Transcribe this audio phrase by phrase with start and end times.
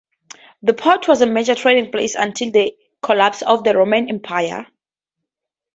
[0.63, 4.65] The port was a major trading place until the collapse of the Roman Empire.